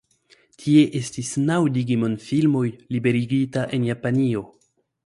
[0.63, 2.65] Tie estis naŭ Digimon filmoj
[2.97, 4.47] liberigita en Japanio.